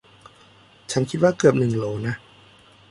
[0.91, 2.15] ฉันคิดว่าเกือบหนึ่งโหลนะ